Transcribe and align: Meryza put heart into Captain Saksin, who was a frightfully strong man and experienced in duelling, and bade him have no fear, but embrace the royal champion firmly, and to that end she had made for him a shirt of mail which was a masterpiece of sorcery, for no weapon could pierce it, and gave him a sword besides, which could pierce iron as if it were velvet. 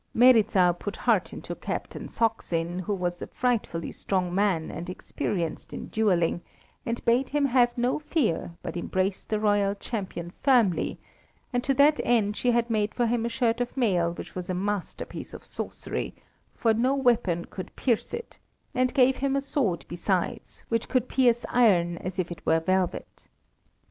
Meryza 0.15 0.75
put 0.79 0.95
heart 0.95 1.31
into 1.31 1.53
Captain 1.53 2.07
Saksin, 2.07 2.79
who 2.79 2.93
was 2.95 3.21
a 3.21 3.27
frightfully 3.27 3.91
strong 3.91 4.33
man 4.33 4.71
and 4.71 4.89
experienced 4.89 5.73
in 5.73 5.89
duelling, 5.89 6.41
and 6.87 7.05
bade 7.05 7.29
him 7.29 7.45
have 7.45 7.77
no 7.77 7.99
fear, 7.99 8.55
but 8.63 8.75
embrace 8.75 9.23
the 9.23 9.39
royal 9.39 9.75
champion 9.75 10.31
firmly, 10.41 10.97
and 11.53 11.63
to 11.63 11.75
that 11.75 11.99
end 12.03 12.35
she 12.35 12.49
had 12.49 12.67
made 12.67 12.95
for 12.95 13.05
him 13.05 13.27
a 13.27 13.29
shirt 13.29 13.61
of 13.61 13.77
mail 13.77 14.11
which 14.15 14.33
was 14.33 14.49
a 14.49 14.55
masterpiece 14.55 15.35
of 15.35 15.45
sorcery, 15.45 16.15
for 16.55 16.73
no 16.73 16.95
weapon 16.95 17.45
could 17.45 17.75
pierce 17.75 18.11
it, 18.11 18.39
and 18.73 18.95
gave 18.95 19.17
him 19.17 19.35
a 19.35 19.39
sword 19.41 19.85
besides, 19.87 20.63
which 20.69 20.89
could 20.89 21.07
pierce 21.09 21.45
iron 21.47 21.99
as 21.99 22.17
if 22.17 22.31
it 22.31 22.43
were 22.43 22.59
velvet. 22.59 23.27